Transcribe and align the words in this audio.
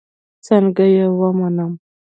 څنگه 0.45 0.85
يې 0.95 1.05
ومنم. 1.19 1.71